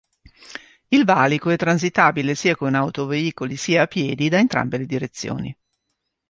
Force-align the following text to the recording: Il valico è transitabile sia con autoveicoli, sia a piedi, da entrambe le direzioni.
Il 0.87 1.05
valico 1.05 1.51
è 1.51 1.57
transitabile 1.57 2.33
sia 2.33 2.55
con 2.55 2.73
autoveicoli, 2.73 3.55
sia 3.55 3.83
a 3.83 3.85
piedi, 3.85 4.29
da 4.29 4.39
entrambe 4.39 4.79
le 4.79 4.87
direzioni. 4.87 5.55